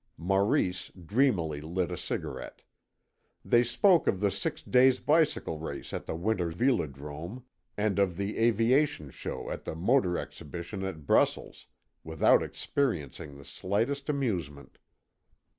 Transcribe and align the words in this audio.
Maurice 0.17 0.89
dreamily 0.89 1.61
lit 1.61 1.91
a 1.91 1.95
cigarette. 1.95 2.63
They 3.45 3.61
spoke 3.61 4.07
of 4.07 4.19
the 4.19 4.31
six 4.31 4.63
days' 4.63 4.99
bicycle 4.99 5.59
race 5.59 5.93
at 5.93 6.07
the 6.07 6.15
winter 6.15 6.49
velodrome, 6.49 7.43
and 7.77 7.99
of 7.99 8.17
the 8.17 8.39
aviation 8.39 9.11
show 9.11 9.51
at 9.51 9.63
the 9.63 9.75
motor 9.75 10.17
exhibition 10.17 10.81
at 10.81 11.05
Brussels, 11.05 11.67
without 12.03 12.41
experiencing 12.41 13.37
the 13.37 13.45
slightest 13.45 14.09
amusement. 14.09 14.79